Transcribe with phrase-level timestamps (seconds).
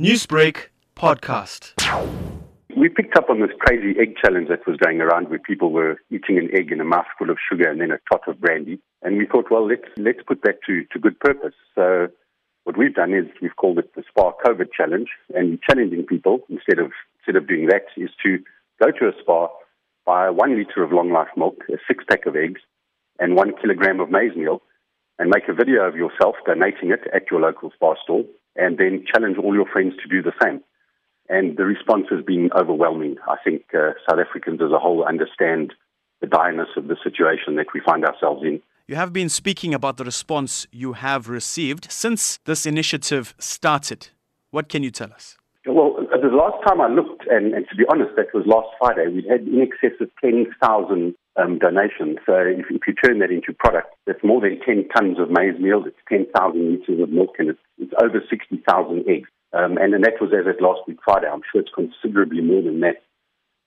[0.00, 1.70] Newsbreak podcast.
[2.76, 5.98] We picked up on this crazy egg challenge that was going around where people were
[6.10, 8.80] eating an egg and a mouthful of sugar and then a tot of brandy.
[9.02, 11.54] And we thought, well, let's, let's put that to, to good purpose.
[11.76, 12.08] So
[12.64, 16.80] what we've done is we've called it the Spar COVID Challenge and challenging people instead
[16.80, 16.90] of,
[17.20, 18.38] instead of doing that is to
[18.82, 19.48] go to a Spar,
[20.04, 22.60] buy one liter of long life milk, a six pack of eggs
[23.20, 24.60] and one kilogram of maize meal
[25.20, 28.24] and make a video of yourself donating it at your local Spar store
[28.56, 30.62] and then challenge all your friends to do the same.
[31.28, 33.16] And the response has been overwhelming.
[33.26, 35.72] I think uh, South Africans as a whole understand
[36.20, 38.60] the direness of the situation that we find ourselves in.
[38.86, 44.08] You have been speaking about the response you have received since this initiative started.
[44.50, 45.38] What can you tell us?
[45.66, 45.96] Well,
[46.30, 49.26] the last time I looked, and, and to be honest, that was last Friday, we
[49.28, 52.18] had in excess of 10,000 um, donations.
[52.26, 55.58] So if, if, you turn that into product, that's more than 10 tons of maize
[55.58, 58.62] meal, it's 10,000 litres of milk, and it's, it's over 60,000
[59.08, 59.28] eggs.
[59.52, 61.26] Um, and, and that was as at last week Friday.
[61.26, 63.02] I'm sure it's considerably more than that.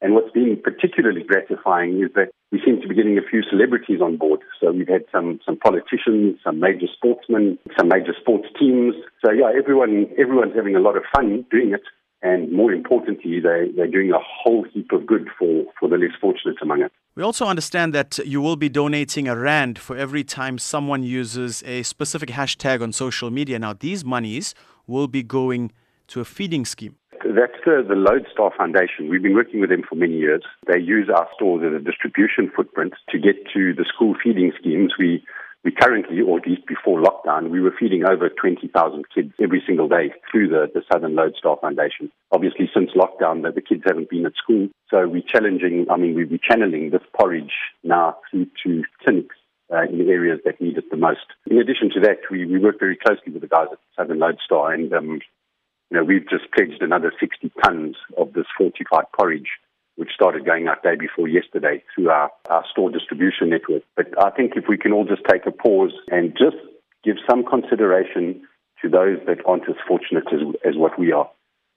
[0.00, 4.00] And what's been particularly gratifying is that we seem to be getting a few celebrities
[4.00, 4.40] on board.
[4.60, 8.94] So we've had some, some politicians, some major sportsmen, some major sports teams.
[9.24, 11.82] So yeah, everyone, everyone's having a lot of fun doing it.
[12.24, 16.16] And more importantly, they, they're doing a whole heap of good for, for the less
[16.18, 16.90] fortunate among us.
[17.16, 21.62] We also understand that you will be donating a rand for every time someone uses
[21.66, 23.58] a specific hashtag on social media.
[23.58, 24.54] Now, these monies
[24.86, 25.70] will be going
[26.08, 26.96] to a feeding scheme.
[27.24, 29.08] That's the, the Lodestar Foundation.
[29.10, 30.42] We've been working with them for many years.
[30.66, 34.94] They use our stores as a distribution footprint to get to the school feeding schemes.
[34.98, 35.22] We
[35.64, 39.88] we currently, or at least before lockdown, we were feeding over 20,000 kids every single
[39.88, 42.12] day through the, the Southern Lodestar Foundation.
[42.32, 44.68] Obviously, since lockdown, the, the kids haven't been at school.
[44.90, 49.36] So we're challenging, I mean, we're channeling this porridge now through to clinics
[49.72, 51.24] uh, in the areas that need it the most.
[51.50, 54.72] In addition to that, we, we work very closely with the guys at Southern Lodestar,
[54.72, 55.20] and um,
[55.90, 59.48] you know, we've just pledged another 60 tons of this fortified porridge
[59.96, 63.82] which started going out day before yesterday through our, our store distribution network.
[63.96, 66.56] But I think if we can all just take a pause and just
[67.04, 68.42] give some consideration
[68.82, 71.30] to those that aren't as fortunate as, as what we are.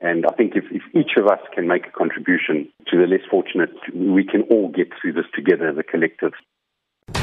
[0.00, 3.20] And I think if, if each of us can make a contribution to the less
[3.30, 6.32] fortunate, we can all get through this together as a collective.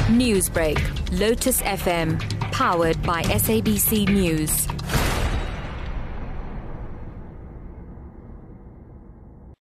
[0.08, 0.78] Newsbreak,
[1.18, 2.20] Lotus FM,
[2.52, 4.66] powered by SABC News.